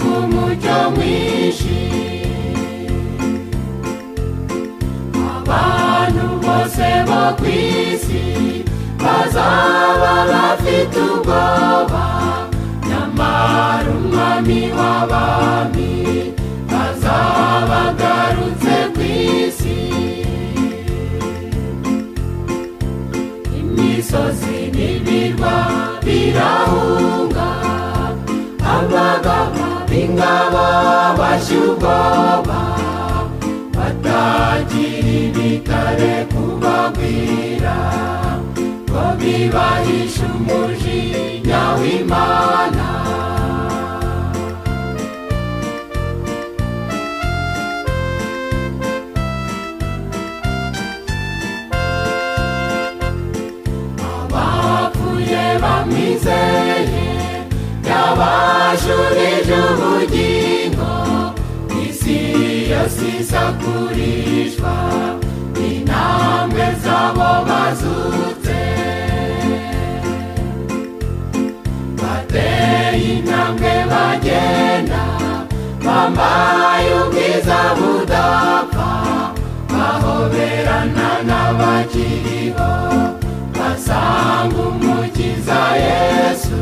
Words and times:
umucyo 0.00 0.76
mwinshi 0.94 1.78
abantu 5.36 6.26
bose 6.44 6.84
bo 7.08 7.20
ku 7.40 7.46
isi 7.90 8.22
bazaba 9.02 10.12
bafite 10.30 10.96
ubwoba 11.12 12.04
nyamara 12.88 13.88
umwami 13.96 14.60
w'abami 14.78 15.90
azaba 16.82 17.78
agarutse 17.92 18.76
ku 18.94 19.02
isi 19.40 19.76
imisozi 23.58 24.56
n'ibirwa 24.74 25.54
birahura 26.04 27.11
n'aba 30.18 30.66
bashya 31.18 31.56
ubwoba 31.68 32.58
batagira 33.76 35.10
ibitare 35.26 36.12
kubagwira 36.32 37.76
ngo 38.86 39.04
bibahishe 39.18 40.22
umujinya 40.32 41.62
w'imana 41.80 42.88
abapfuye 54.12 55.44
bamwizeye 55.62 56.61
twashoreje 58.82 59.54
ubugingo 59.72 60.90
isi 61.86 62.16
yose 62.70 63.04
isakurishwa 63.20 64.74
intambwe 65.70 66.66
z'abo 66.82 67.30
bazutse 67.48 68.60
bateye 72.00 73.00
intambwe 73.12 73.72
bagenda 73.92 75.02
bambaye 75.86 76.88
ubwiza 77.02 77.58
budapfa 77.78 78.90
bahoberana 79.72 81.08
n'abakiriho 81.28 82.70
basanga 83.58 84.56
umukiza 84.68 85.60
yesu 85.84 86.58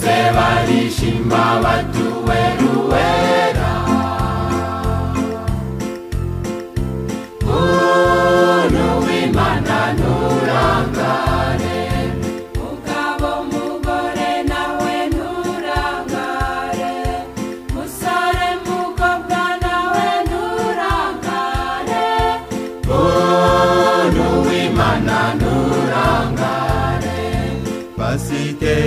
bose 0.00 0.12
barishima 0.36 1.40
batuwe 1.62 2.49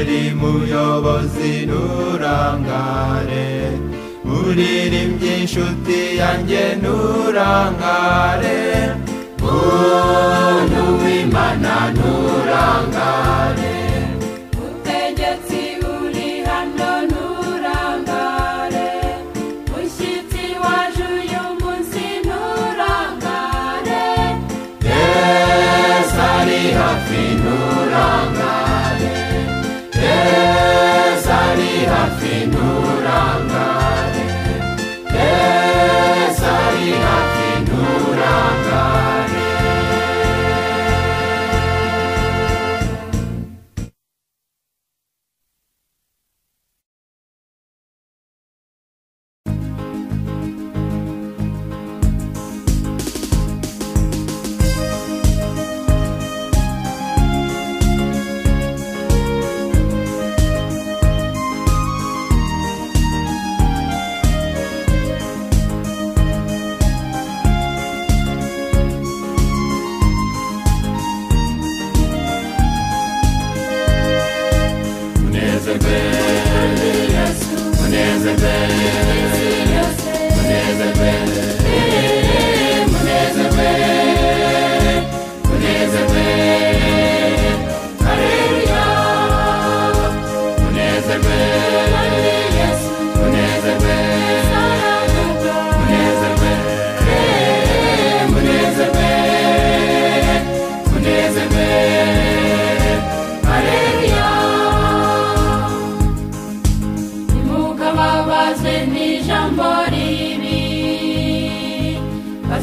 uri 0.04 0.22
muyobozi 0.42 1.52
nturangare 1.68 3.48
uririmbye 4.36 5.32
inshuti 5.44 5.98
yanjye 6.20 6.62
nturangare 6.80 8.60
oh, 9.48 10.83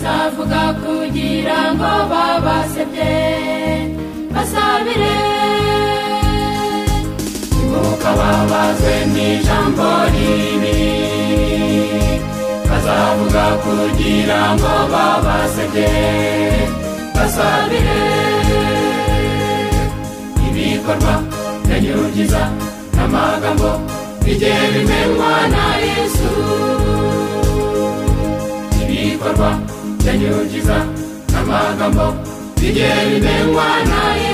bazavuga 0.01 0.63
kugira 0.81 1.57
ngo 1.77 1.91
babasebye 2.11 3.13
basabire 4.35 5.15
ibuka 7.61 8.11
babazwe 8.21 8.95
n'ijambo 9.13 9.89
ribi 10.13 10.79
bazavuga 12.69 13.45
kugira 13.63 14.39
ngo 14.57 14.73
babasebye 14.93 15.93
basabire 17.15 18.01
ibikorwa 20.49 21.15
na 21.69 21.77
n'amagambo 22.97 23.71
bigiye 24.25 24.59
bimenywa 24.73 25.33
na 25.53 25.65
yesu 25.85 26.31
ibikorwa 28.81 29.51
ya 30.07 30.13
nyujiza 30.17 30.77
n'amagambo 31.33 32.05
bigiye 32.61 32.93
bimenywa 33.09 33.67
naye 33.91 34.31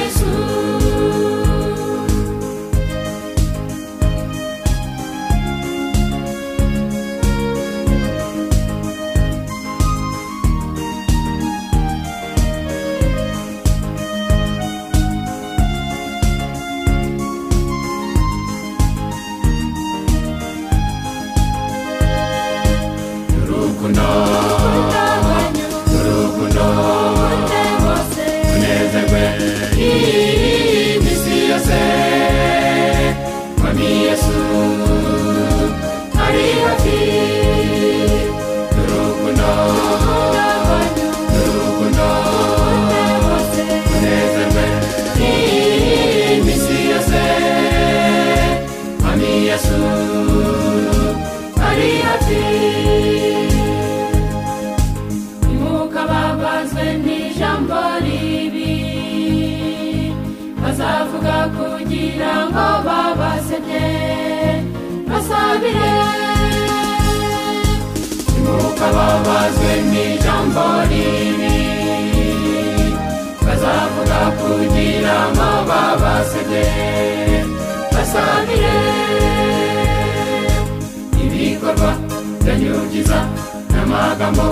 amagambo 83.86 84.46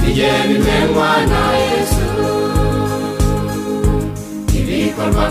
bijye 0.00 0.30
bimenywa 0.48 1.08
na 1.30 1.42
yesu 1.64 2.06
ibikorwa 4.58 5.24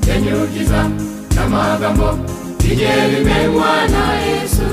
byanyurukiza 0.00 0.80
n'amagambo 1.34 2.08
bijye 2.60 2.92
bimenywa 3.10 3.70
na 3.94 4.04
yesu 4.26 4.66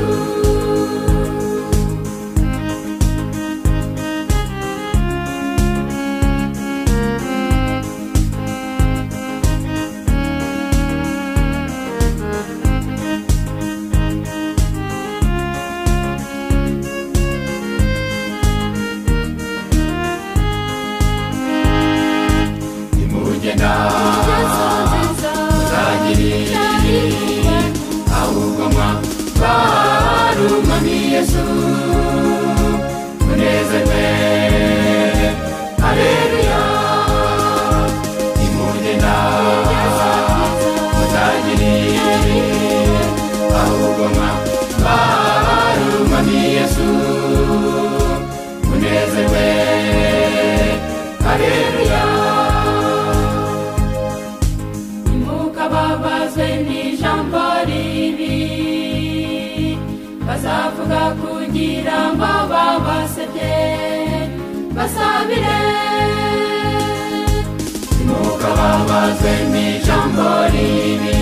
baba 62.19 62.63
basabye 62.85 63.57
basabire 64.75 65.59
nuko 68.05 68.49
babaze 68.59 69.33
mu 69.51 69.55
ijambo 69.71 70.27
ribi 70.53 71.17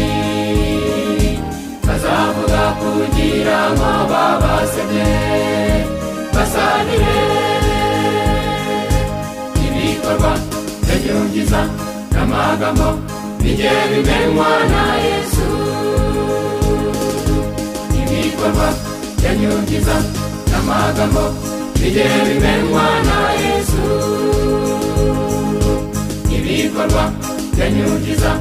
bazavuga 1.88 2.63
kugira 2.80 3.58
ngo 3.77 3.89
babasabye 4.12 5.10
basabire 6.36 7.18
ibikorwa 9.68 10.32
byagirungiza 10.82 11.62
n'amagambo 12.13 12.89
bijye 13.42 13.74
bimenywa 13.92 14.51
na 14.74 14.84
yesu 15.06 15.48
ibikorwa 18.01 18.68
byagirungiza 19.18 19.96
amagambo 20.67 21.21
bigiye 21.79 22.07
bimenwa 22.27 22.86
na 23.07 23.17
yesu 23.43 23.83
ibikorwa 26.38 27.03
byanyugiza 27.53 28.31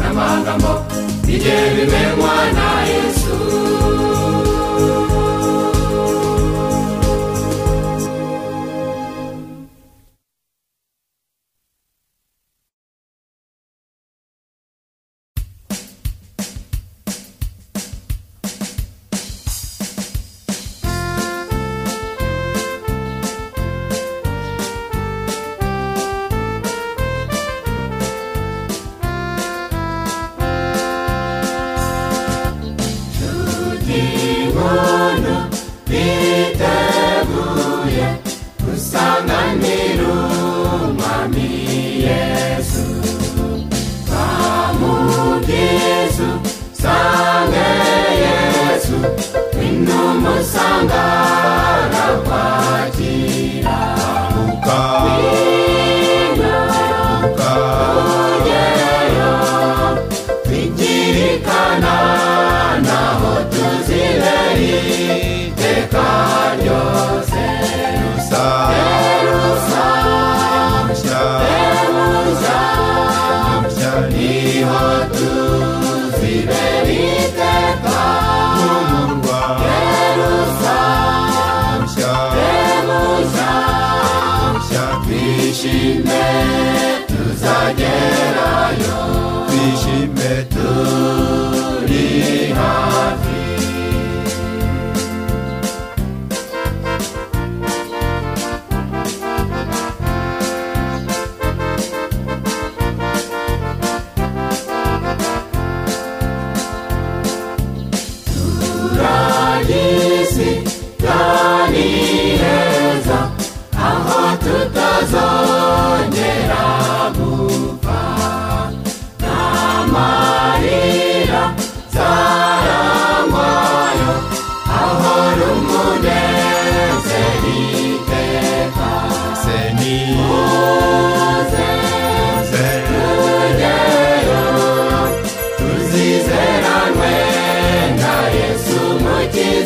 n'amagambo 0.00 0.72
bigiye 1.26 1.60
bimenwa 1.76 2.32
na 2.56 2.68
yesu 2.90 3.32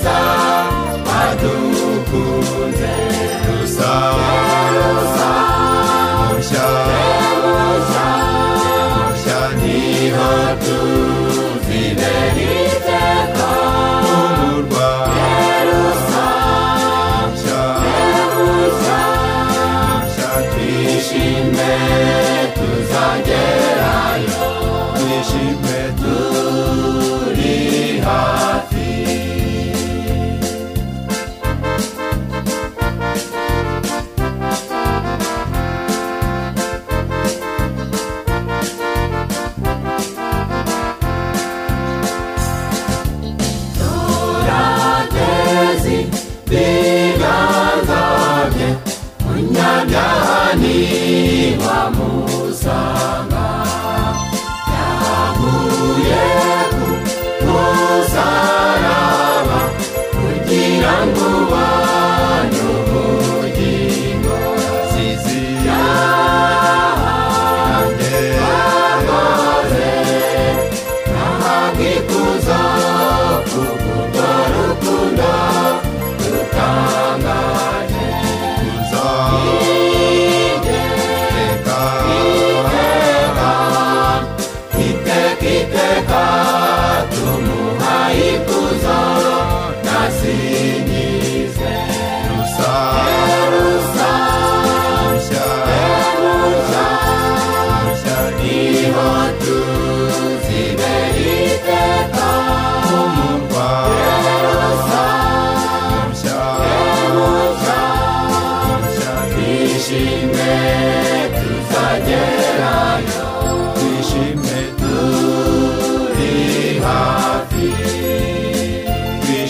Jesus. 0.04 0.33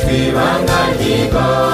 kwibanga 0.06 0.76
ry'igorofa 0.94 1.73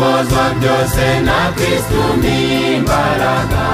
ibyogozo 0.00 0.40
byose 0.60 1.06
na 1.26 1.40
kristu 1.56 2.02
ni 2.22 2.36
imbaraga 2.76 3.64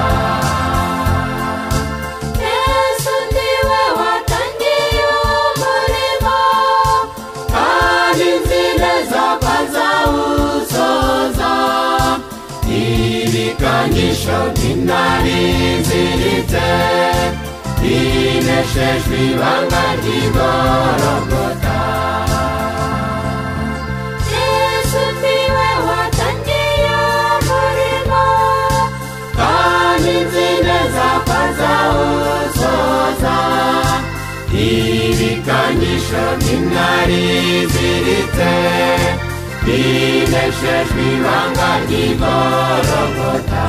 yesu 2.43 3.13
niwe 3.33 3.81
watangiye 3.99 5.07
umurimo 5.33 6.39
kandi 7.51 8.27
nzi 8.39 8.63
neza 8.81 9.23
ko 9.41 9.47
azawusoza 9.59 11.53
ibikangisho 12.85 14.37
by'intare 14.53 15.39
ziritse 15.87 16.67
bineshejwe 17.81 19.15
ibanga 19.31 19.83
ry'igorogota 19.97 21.75
neza 33.17 33.97
ibikangisho 34.61 36.23
by'intari 36.39 37.23
ziritse 37.73 38.51
bineshejwe 39.63 41.01
ibanga 41.15 41.69
ry'igorogota 41.85 43.65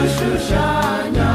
gushushanya 0.00 1.29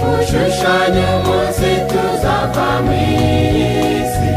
dushushanye 0.00 1.06
munsi 1.24 1.70
tuzava 1.90 2.68
mu 2.86 2.94
isi 4.00 4.36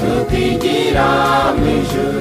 tukigira 0.00 1.08
mu 1.58 1.66
ijuru 1.78 2.11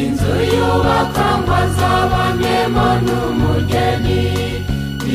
inzu 0.00 0.34
yubakwa 0.52 1.28
ngo 1.40 1.52
azabonemo 1.64 2.86
n'umugeni 3.04 4.22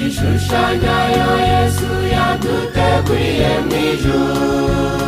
ishushanyayo 0.04 1.30
yesu 1.50 1.90
yaduteguriye 2.14 3.52
mu 3.66 3.74
ijuru 3.92 5.05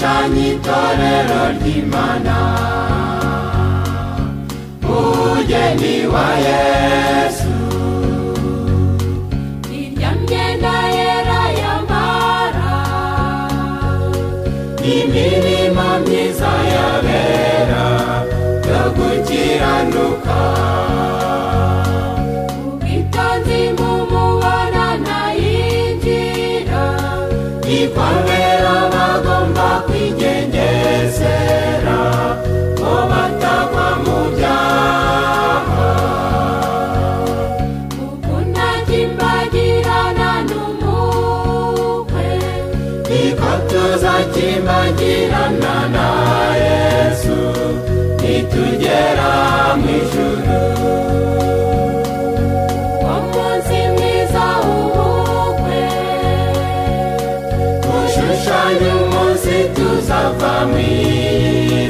bishushanya 0.00 0.42
itorero 0.54 1.40
ry'imana 1.58 2.36
umugeni 4.82 6.06
wa 6.12 6.28
yesu 6.46 7.47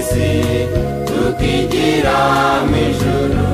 isi 0.09 0.33
tukigira 1.07 2.17
mu 2.69 2.77
ijuru 2.89 3.48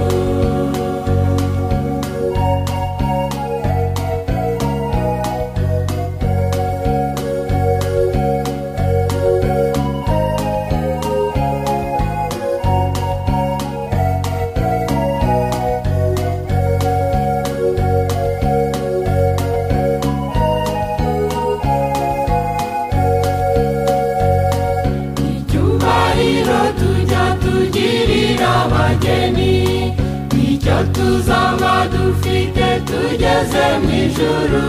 mu 33.82 33.88
ijoro 34.04 34.64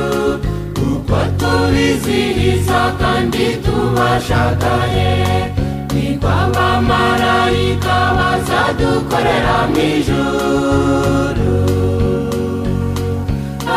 kuko 0.76 1.18
tubizihiza 1.40 2.82
kandi 3.00 3.46
tubashagaye 3.64 5.12
niko 5.94 6.28
abamarayika 6.46 7.98
bazadukorera 8.18 9.58
mu 9.72 9.80
ijoro 9.96 11.56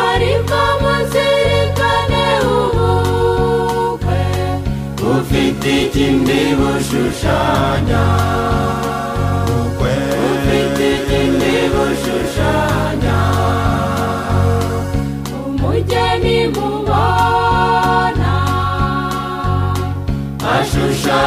ariko 0.09 0.59
muzirikane 0.83 2.27
ubukwe 2.57 4.23
ufite 5.17 5.69
ikindi 5.85 6.41
bushushanya 6.59 8.05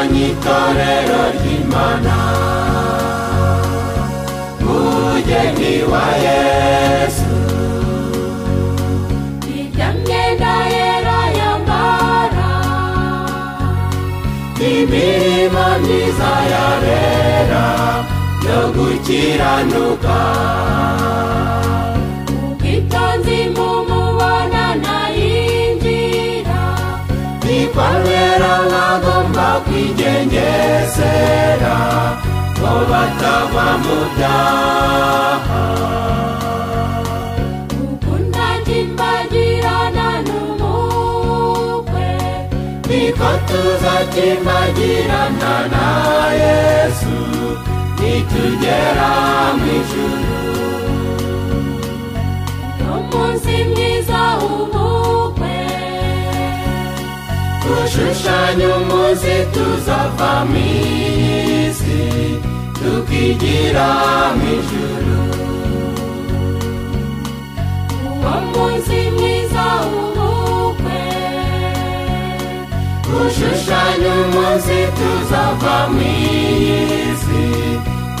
kurwanya 0.02 0.26
itorero 0.34 1.20
ry'imana 1.38 2.16
umugeni 4.58 5.74
wa 5.90 6.06
yesu 6.26 7.34
irya 9.56 9.88
myenda 10.02 10.54
yera 10.74 11.20
yambara 11.38 12.50
imirimo 14.72 15.66
myiza 15.82 16.30
yarera 16.52 17.66
yo 18.46 18.60
gukiranuka 18.74 20.18
ubwitonzi 22.46 23.38
mu 23.54 23.70
mubona 23.88 24.64
nayinjira 24.82 26.60
ikorera 27.60 28.52
nkago 28.66 29.11
bakwigengesera 29.52 31.76
ngo 32.58 32.72
batagwa 32.90 33.66
mu 33.84 33.96
byaha 34.14 35.60
gukunda 37.74 38.48
kimbagirana 38.66 40.08
n'umukwe 40.26 42.10
niko 42.88 43.30
tuzakimbagirana 43.48 45.52
na 45.74 45.86
yesu 46.42 47.16
nitugera 47.98 49.10
mu 49.58 49.64
ijuru 49.78 50.40
ni 52.76 52.84
umunsi 52.98 53.54
mwiza 53.70 54.20
ubu 54.54 54.86
Ushushanya 57.92 58.66
umuzi 58.80 59.34
tuzavamo 59.54 60.60
isi 60.80 62.06
tukigira 62.78 63.84
mu 64.38 64.44
ijuru 64.56 65.18
uwo 68.14 68.32
munsi 68.50 68.96
mwiza 69.14 69.64
w'ubukwe 69.90 71.02
ushushanya 73.20 74.10
umuzi 74.24 74.78
tuzavamo 74.96 76.06
isi 77.10 77.44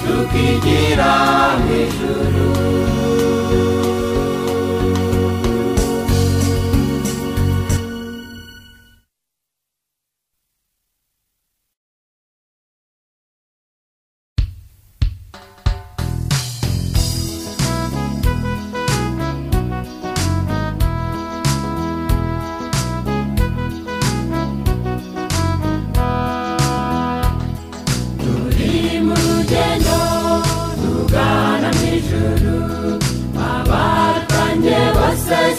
tukigira 0.04 1.10
mu 1.62 1.70
ijuru 1.84 2.44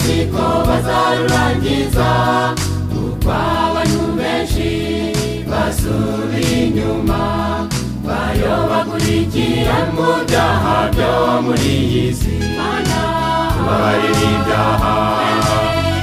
siko 0.04 0.46
bazarurangiza 0.68 2.10
kuko 2.90 3.30
abantu 3.62 4.02
benshi 4.18 4.70
basura 5.50 6.33
kugira 9.34 9.76
ngo 9.92 10.08
byaha 10.30 10.76
byaba 10.94 11.34
muri 11.44 11.66
iyi 11.82 12.04
si 12.18 12.32
tubabarire 12.38 14.30
ibyaha 14.34 14.92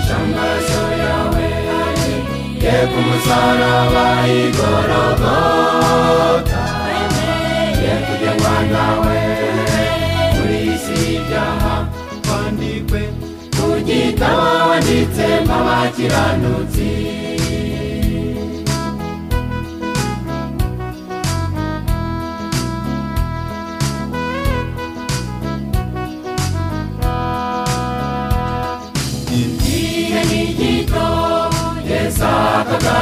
shangazo 0.05 0.83
yawe 1.03 1.47
ye 2.61 2.75
ku 2.91 2.99
musaraba 3.07 4.05
igorogota 4.43 6.63
ye 7.81 7.93
kugenwa 8.05 8.55
nawe 8.73 9.19
muri 10.35 10.57
iyi 10.67 10.75
si 10.83 10.95
y'ibyaha 11.15 11.71
twandikwe 12.23 13.01
ku 13.55 13.67
gitabo 13.87 14.43
wanditse 14.75 15.25
nk'abakiranutsi 15.47 16.89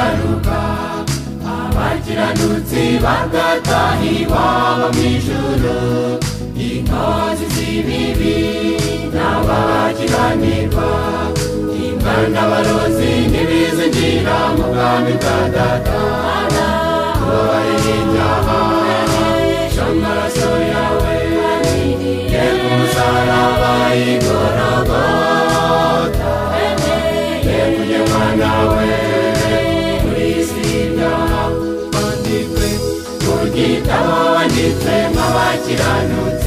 bazaruka 0.00 0.60
abakiranutsi 1.56 2.82
bagataha 3.04 4.04
iwabo 4.20 4.86
mu 4.94 5.02
ijoro 5.14 5.76
inkozi 6.68 7.44
z'ibibi 7.54 8.36
n'abakiranirwa 9.14 10.88
n'abarozi 12.32 13.12
ntibizinjira 13.32 14.36
mu 14.56 14.64
bwami 14.72 15.12
bwa 15.20 15.36
data 15.56 15.98
tubabarire 17.16 17.94
ibyaha 18.02 18.58
ca 19.72 19.84
amaraso 19.90 20.50
yawe 20.72 21.14
ye 22.32 22.44
ku 22.60 22.68
musaraba 22.78 23.72
igorogota 24.12 26.32
ye 27.48 27.60
kujyanwa 27.74 28.22
nawe 28.40 28.84
nabo 33.90 36.39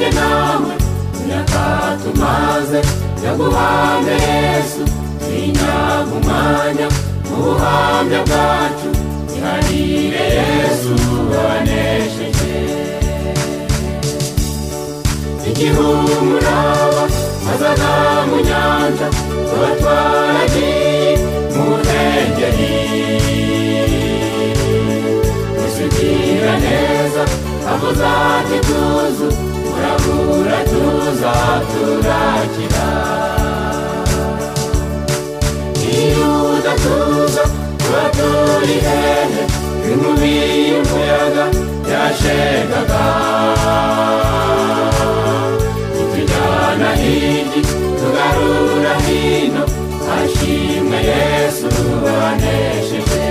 nanjye 0.00 0.08
nawe 0.20 0.72
imyaka 1.18 1.66
tumaze 2.02 2.80
nyaguhamya 3.22 4.12
yesu 4.26 4.82
mwanya 6.06 6.88
mu 7.30 7.36
buhamya 7.42 8.20
bwacu 8.28 8.90
ihanire 9.36 10.22
yesu 10.38 10.92
wabanesheje 11.30 12.60
igihumuraba 15.48 17.04
mazaga 17.44 17.92
mu 18.30 18.36
nyanja 18.48 19.06
tuba 19.50 19.68
twaragiye 19.78 21.12
mu 21.54 21.64
nkengeri 21.82 22.74
isukira 25.66 26.52
neza 26.64 27.22
avuza 27.70 28.06
ati 28.38 28.58
tuzu 28.66 29.28
turabura 29.78 30.56
tuza 30.70 31.34
turakira 31.70 32.86
iyo 35.96 36.26
udatuza 36.58 37.42
tuba 37.78 38.02
turi 38.16 38.76
hehe 38.86 39.42
inkubi 39.90 40.30
y'umuyaga 40.70 41.44
yashegaga 41.92 43.02
itujyana 46.00 46.90
hirya 47.00 47.62
tugarura 47.98 48.92
hino 49.04 49.62
hashimwe 50.08 50.98
yesu 51.10 51.66
banesheje 52.04 53.27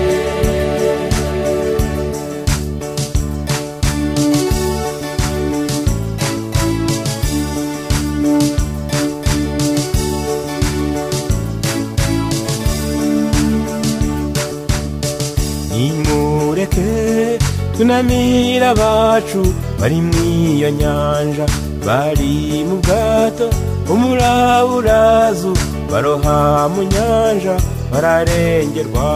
tunamira 17.88 18.68
abacu 18.76 19.40
bari 19.80 19.98
mu 20.08 20.12
iyo 20.20 20.70
nyanja 20.80 21.46
bari 21.88 22.34
mu 22.68 22.76
bwato 22.84 23.48
umuraburazu 23.94 25.54
baroha 25.92 26.38
mu 26.74 26.82
nyanja 26.94 27.56
bararengerwa 27.92 29.08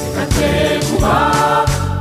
reka 0.00 0.24
twe 0.32 0.52
kuba 0.88 1.14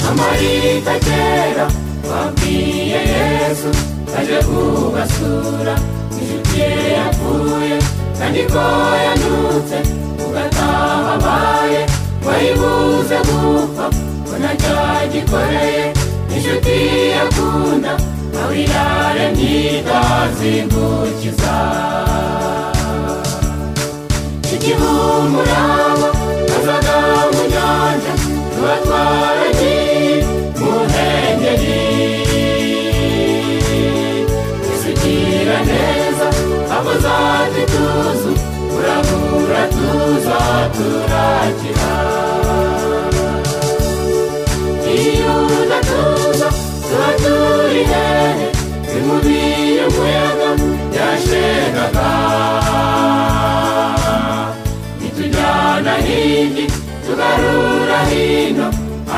amarita 0.10 0.92
atera 0.98 1.66
babwiye 2.08 3.00
yesu 3.14 3.70
aje 4.18 4.38
kubasura 4.48 5.76
inshuti 6.18 6.56
ye 6.62 6.70
yapfuye 6.98 7.78
kandi 8.18 8.42
ko 8.52 8.64
yanutse 9.06 9.78
ugataha 10.24 11.14
abaye 11.20 11.84
wayibuze 12.28 13.18
gupfa 13.28 13.86
ko 14.26 14.34
ntacyo 14.42 14.78
gikoreye 15.12 15.86
inshuti 16.36 16.76
yakunda 17.16 17.92
nawe 18.34 18.56
irare 18.64 19.24
ntitazingukiza 19.34 21.56
ikihumuraba 24.56 26.10
azaga 26.56 26.98
mu 27.34 27.42
nyanja 27.54 28.12
tuba 28.54 28.74
twaragiye 28.84 30.16
mu 30.60 30.72
nkengeri 30.88 31.82
isukira 34.74 35.58
neza 35.70 36.28
aho 36.76 36.88
uzajya 36.96 37.64
tuzu 37.74 38.32
uragura 38.76 39.62
tuza 39.76 40.38
turajya 40.76 41.63
ikirere 47.84 48.46
zimubiye 48.90 49.82
umuyaga 49.90 50.50
yashengaga 50.98 52.08
nitujyana 55.00 55.94
hindi 56.08 56.64
tugarura 57.06 58.00
hino 58.10 58.68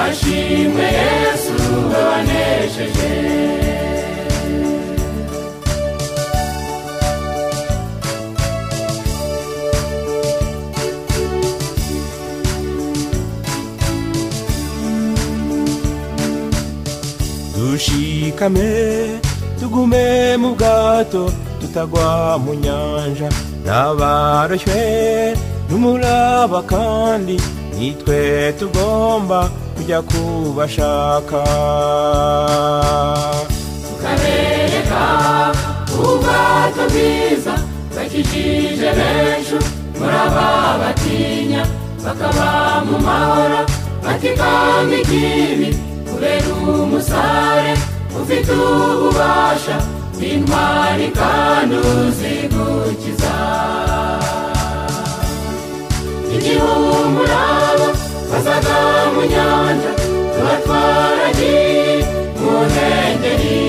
ashimwe 0.06 0.86
yesu 1.00 1.54
abanesheje 2.00 3.12
dukame 18.26 19.20
tugume 19.60 20.38
mu 20.42 20.50
bwato 20.58 21.24
tutagwa 21.62 22.10
mu 22.44 22.52
nyanja 22.64 23.30
n'abarushywe 23.64 24.82
n'umuraba 25.70 26.60
kandi 26.72 27.36
nitwe 27.78 28.18
tugomba 28.60 29.40
kujya 29.76 30.00
kubashaka 30.10 31.42
tukabereka 33.88 35.02
ubwato 36.06 36.82
bwiza 36.92 37.54
bakikije 37.96 38.88
benshi 38.98 39.56
muraba 40.00 40.48
batinya 40.82 41.62
bakaba 42.06 42.48
mu 42.90 42.98
mahoro 43.08 43.62
batikanga 44.06 44.94
ikibi 45.02 45.70
kubera 46.10 46.50
umusare 46.54 47.74
ufite 48.28 48.52
ububasha 48.64 49.78
intwari 50.32 51.08
kandi 51.20 51.76
uzigukiza 51.94 53.36
igihumura 56.36 57.40
abo 57.70 57.88
bazaga 58.30 58.78
mu 59.14 59.22
nyanja 59.32 59.92
tubatwaragiye 60.34 61.98
mu 62.42 62.54
nkengeri 62.70 63.64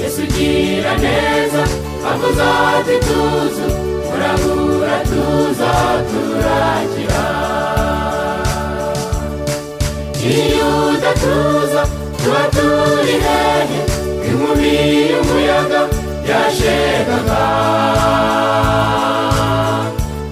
yesu 0.00 0.20
ugira 0.26 0.92
neza 1.04 1.62
avuza 2.10 2.46
ati 2.78 2.94
tuzu 3.06 3.66
turabura 4.08 4.94
tuza 5.08 5.70
turakira 6.08 7.47
iyo 10.28 10.66
udatuza 10.92 11.82
tuba 12.20 12.42
turi 12.54 13.14
hehe 13.24 13.80
nk'inkubi 14.20 14.72
y'umuyaga 15.10 15.80
yashekaga 16.28 17.40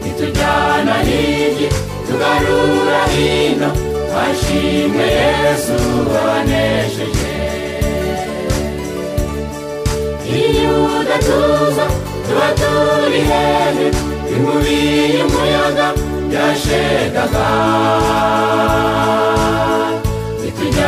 itujyana 0.09 0.95
hirya 1.07 1.69
tugarura 2.07 3.01
hino 3.15 3.69
twashimwe 4.09 5.05
yesu 5.19 5.77
wabanesheje 6.13 7.35
iyo 10.43 10.73
udatuza 11.01 11.85
tuba 12.27 12.49
turi 12.61 13.21
hehe 13.29 13.65
nk'inkubi 13.75 14.79
y'umuyaga 15.17 15.87
yashekaga 16.35 17.45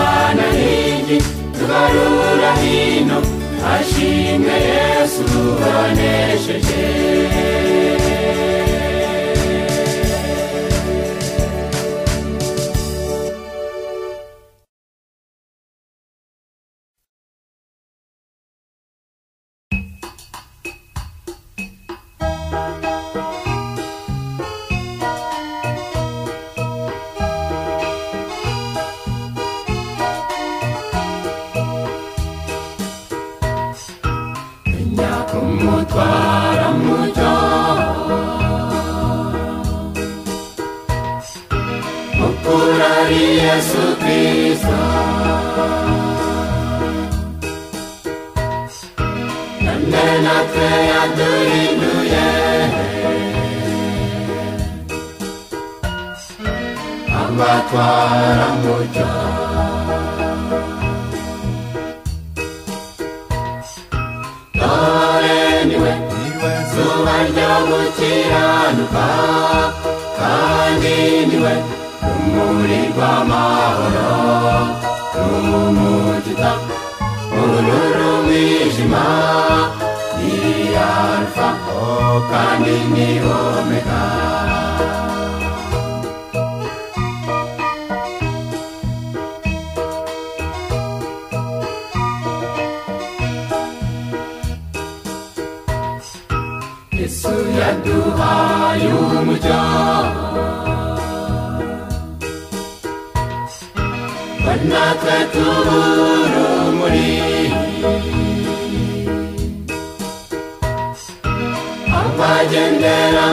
imana 0.09 0.45
n'indi 0.57 1.17
tugarura 1.57 2.51
hino 2.63 3.19
hashimwe 3.65 4.55
yesu 4.73 5.23
banesheje 5.59 6.81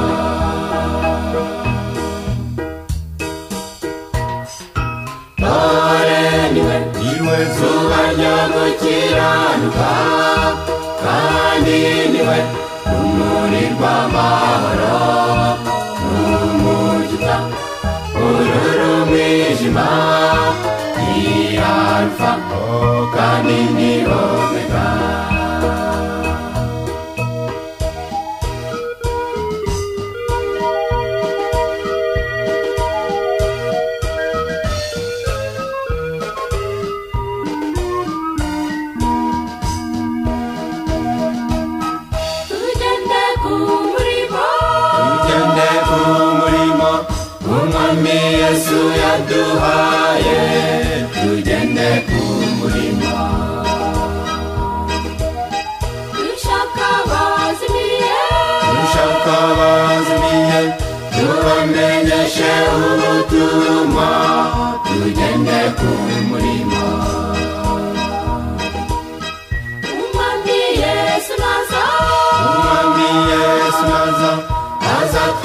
dore 5.42 6.24
niwe 6.54 6.76
niwe 6.98 7.38
zuba 7.54 8.00
ryo 8.18 8.36
gukiranuka 8.54 9.92
kandi 11.02 11.78
niwe 12.12 12.38
rumuri 12.90 13.62
rw'amahoro 13.74 14.98
n'umujyi 16.08 17.16
uta 17.18 17.36
ururu 18.24 18.90
mwijima 19.10 19.86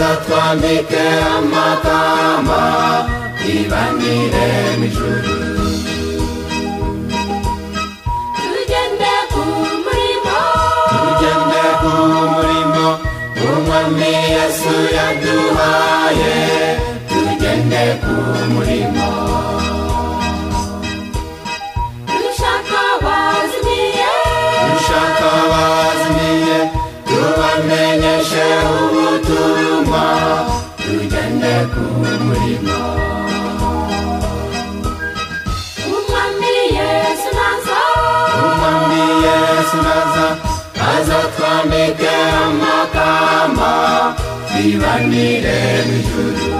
azatwambike 0.00 1.02
amakamba 1.36 2.60
ibanire 3.56 4.48
mu 4.78 4.84
ijuru 4.88 5.28
ku 13.36 13.76
yesu 14.36 14.74
yaduhaye 14.96 16.36
tugende 17.10 17.82
ku 18.02 18.14
murimo 18.52 19.08
n'umurima 32.00 32.78
umwami 35.96 36.50
yesu 36.78 37.28
naza 37.38 37.78
umwami 38.44 39.00
yesu 39.26 39.76
naza 39.86 40.26
aza 40.94 41.18
twambike 41.34 42.10
amakamba 42.42 43.70
twibanire 44.46 45.60
mu 45.86 45.92
ijuru 46.28 46.59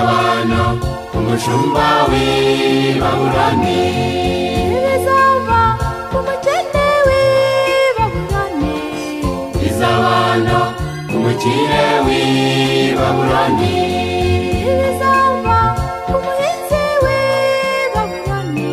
n'abana 0.00 0.60
ku 1.10 1.16
mushumba 1.26 1.86
w'i 2.10 2.28
baburane 3.02 3.80
bizava 4.86 5.60
ku 6.10 6.16
mukene 6.26 6.88
w'i 7.06 7.24
baburane 7.96 8.76
bizabana 9.60 10.58
ku 11.10 11.16
mukire 11.24 11.84
w'i 12.06 12.22
baburane 12.98 13.74
bizava 14.80 15.58
ku 16.06 16.12
muhinzi 16.22 16.82
w'i 17.04 17.18
baburane 17.94 18.72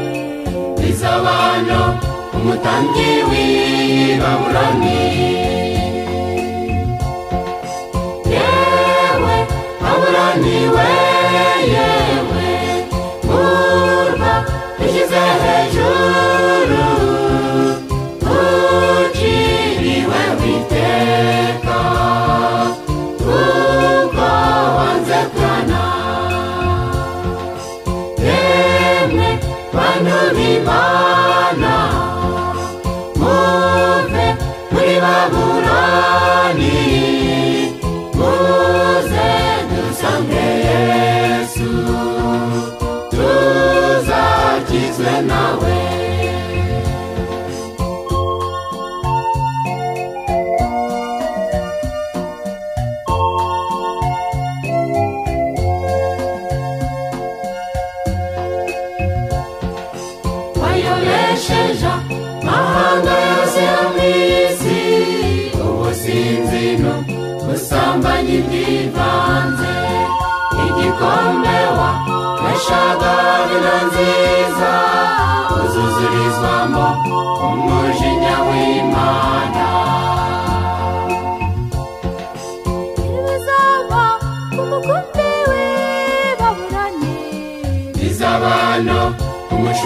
bizabana 0.80 1.80
ku 2.32 2.36
mutangi 2.46 3.12
w'i 3.30 3.52
baburane 4.22 5.02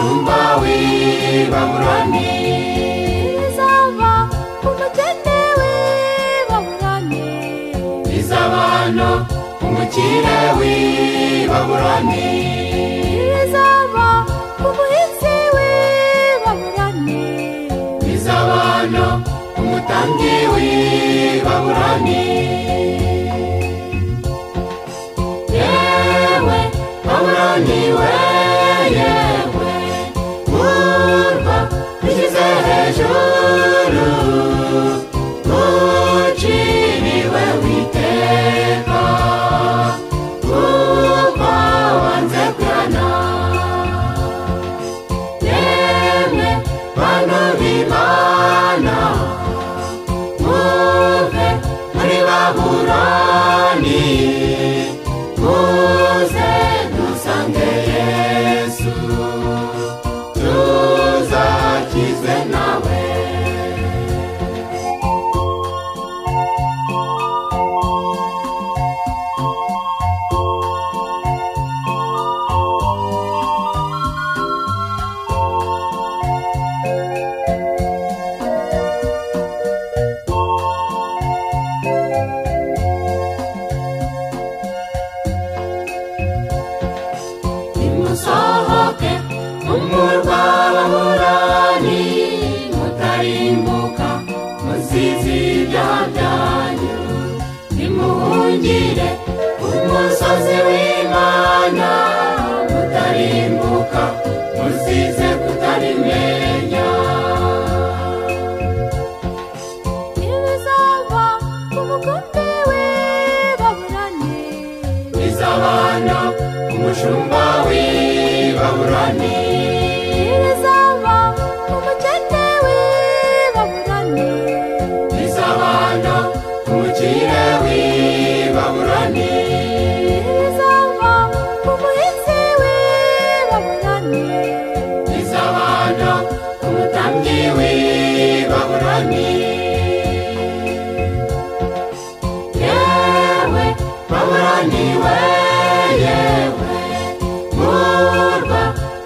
umushumba 0.01 0.37
w'ibaburane 0.61 2.29
izaba 3.45 4.11
umukene 4.71 5.39
w'ibaburane 5.59 7.27
izaba 8.17 8.63
no 8.97 9.11
umukire 9.65 10.37
w'ibaburane 10.57 12.27
izaba 13.41 14.07
umuhinzi 14.69 15.35
w'ibaburane 15.55 17.19
izaba 18.15 18.61
no 18.93 19.07
umutambyi 19.61 20.35
w'ibaburane 20.53 21.00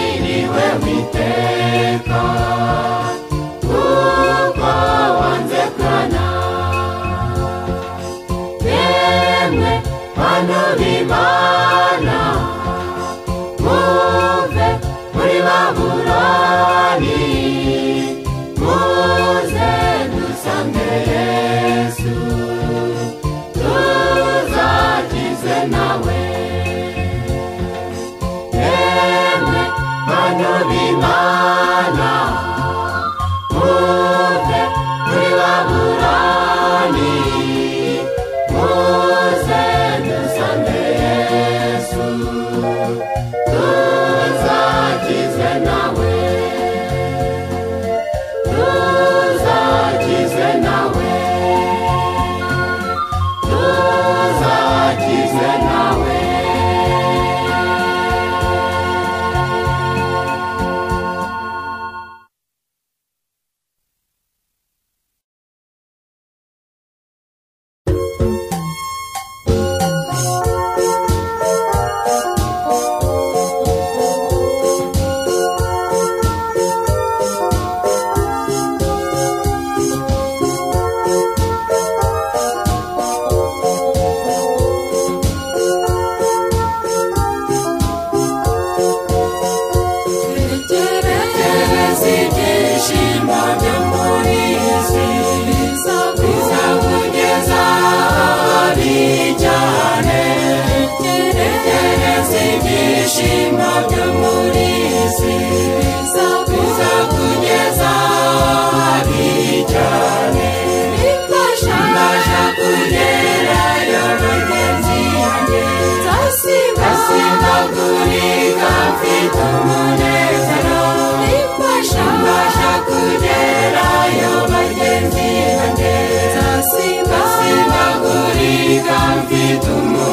دموع 129.64 130.05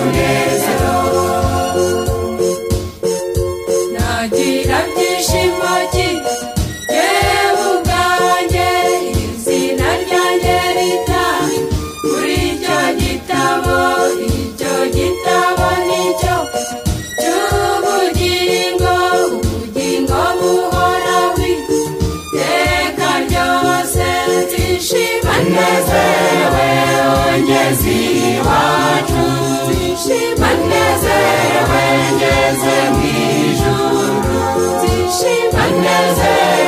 Music 36.16 36.61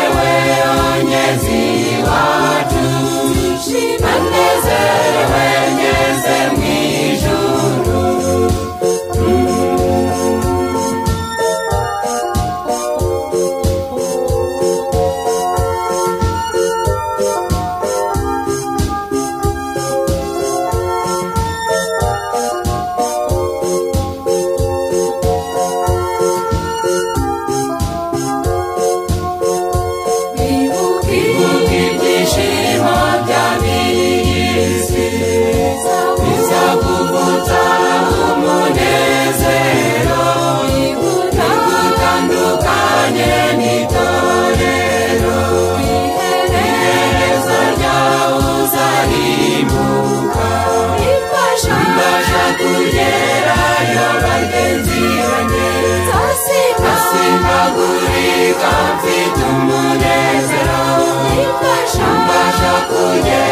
ku 62.94 63.43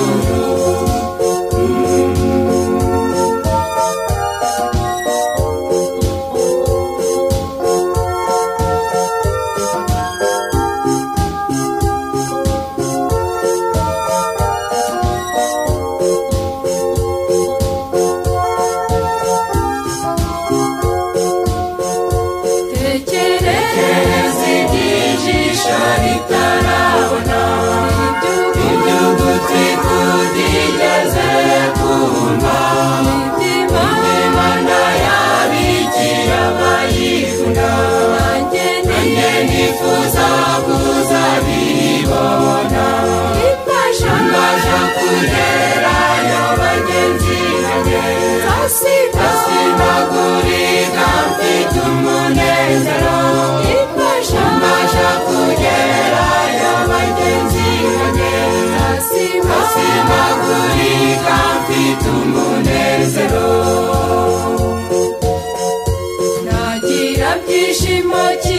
mpagurika 60.03 61.35
mfite 61.61 62.05
umunezero 62.25 63.49
nagira 66.47 67.31
byishimo 67.43 68.23
ki 68.43 68.59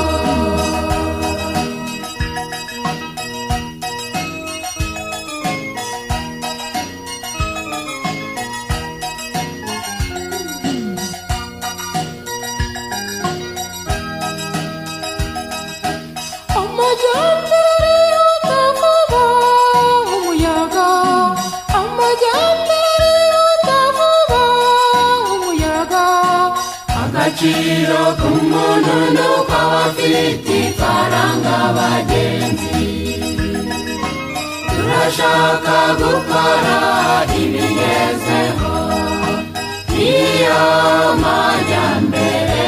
bafite 30.31 30.55
ifaranga 30.67 31.57
bagenzi 31.77 32.77
turashaka 34.69 35.79
gukora 35.99 36.77
ibigezeho 37.43 38.73
iyo 40.13 40.63
majyambere 41.23 42.65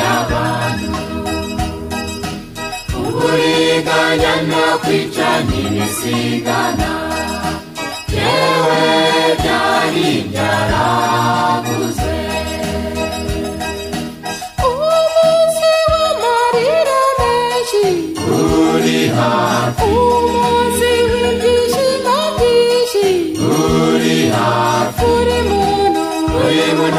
y'abantu 0.00 0.96
uburiganya 2.98 4.32
nta 4.48 4.66
kwica 4.82 5.28
ntibisigana 5.46 6.90
yewe 8.14 8.82
byari 9.40 10.08
byaraba 10.30 11.61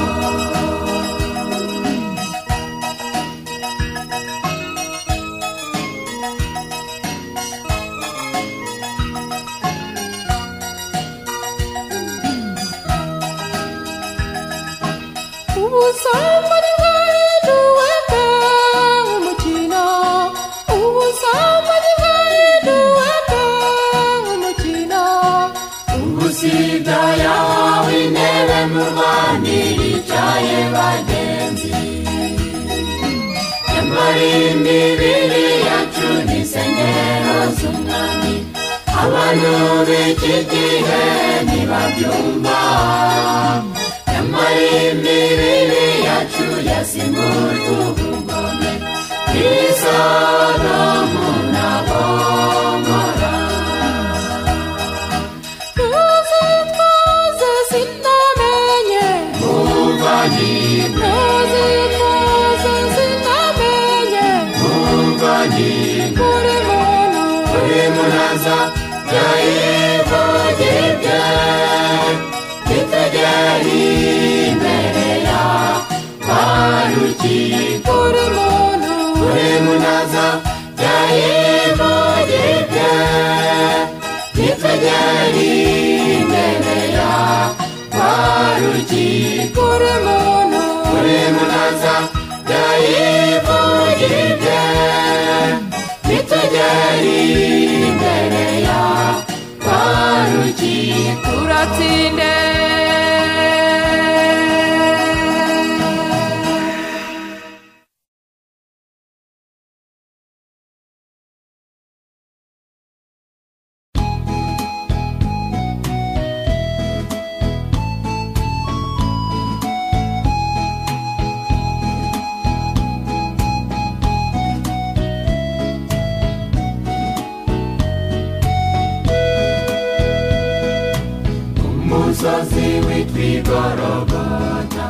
twigorogota 133.14 134.86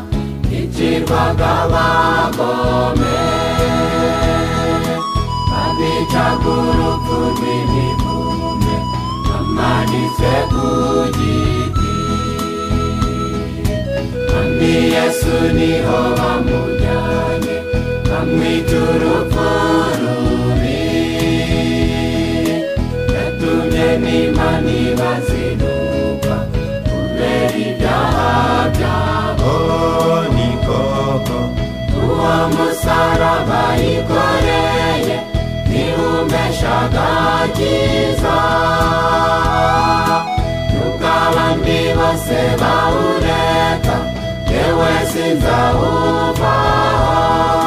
ikirwaga 0.61 1.49
abagome 1.63 3.19
babicaga 5.51 6.49
urupfu 6.67 7.17
rw'imivume 7.35 8.75
bamanitse 9.27 10.33
ku 10.51 10.67
giti 11.17 11.93
kandi 14.29 14.69
yesu 14.93 15.35
niho 15.57 15.99
bamujyanye 16.19 17.55
bamwica 18.09 18.77
urupfu 18.91 19.47
rubi 20.03 20.87
yatumye 23.15 23.87
n'imana 24.03 24.69
ibazi 24.89 25.44
maboko 31.15 31.35
uwo 32.05 32.33
musaraba 32.55 33.61
yikoreye 33.81 35.15
ntiwumeshaga 35.69 37.07
cyiza 37.55 38.35
nubwo 40.73 41.07
abandi 41.27 41.77
bose 41.99 42.35
bawureka 42.61 43.95
yewe 44.51 44.91
sinzawuvaho 45.11 47.64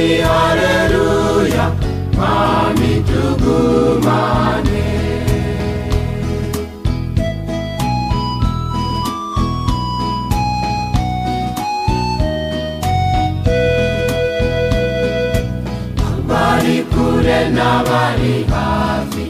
Mami 0.00 0.16
haleluya 0.32 1.66
Mami 2.18 2.92
tugumane 3.04 4.88
Abari 16.00 16.78
kure 16.94 17.40
n'abari 17.54 18.34
hafi 18.54 19.26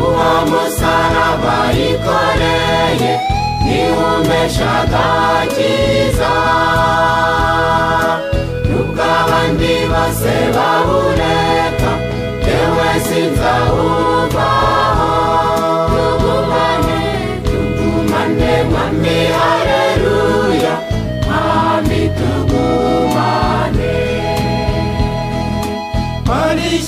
uwo 0.02 0.30
musaraba 0.50 1.58
yikoreye 1.78 3.10
ntiwumeshaga 3.64 5.06
cyiza 5.54 6.34
nubwo 8.68 9.02
abandi 9.22 9.74
bose 9.92 10.32
babureka 10.56 11.92
yewe 12.46 12.90
sinzahura 13.08 14.21